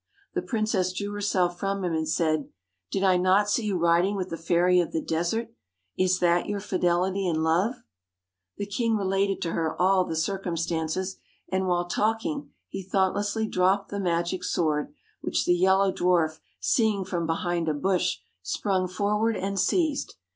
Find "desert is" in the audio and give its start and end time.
4.99-6.17